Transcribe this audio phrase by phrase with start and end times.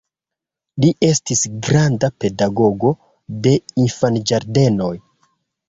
[0.85, 2.95] Li estis granda pedagogo
[3.45, 3.55] de
[3.87, 4.93] infanĝardenoj.